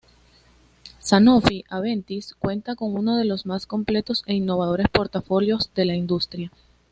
[0.97, 6.51] Sanofi-Aventis cuenta con uno de los más completos e innovadores portafolios de la industria.